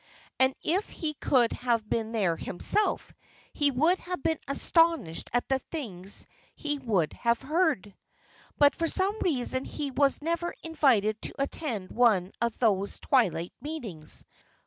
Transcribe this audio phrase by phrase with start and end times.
[0.39, 3.13] And if he could have been there himself
[3.53, 7.93] he would have been astonished at the things he would have heard.
[8.57, 14.25] But for some reason he was never invited to attend one of those twilight meetings.